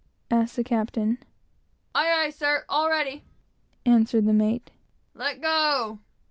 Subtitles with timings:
[0.31, 1.19] asked the captain.
[1.93, 3.23] "Aye, aye, sir; all ready,"
[3.85, 4.71] answered the mate.
[5.13, 5.99] "Let go!"